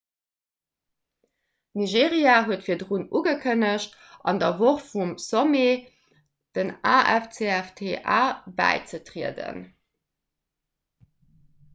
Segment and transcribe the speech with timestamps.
[1.79, 3.93] nigeria huet virdrun ugekënnegt
[4.31, 5.85] an der woch vum sommet
[6.59, 8.17] dem afcfta
[8.63, 9.63] bäizetrieden